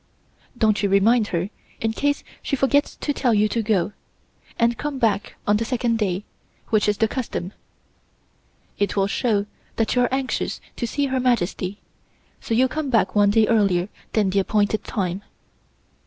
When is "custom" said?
7.07-7.53